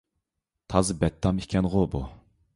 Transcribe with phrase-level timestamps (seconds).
[0.75, 2.05] تازا بەتتام ئىكەنغۇ بۇ.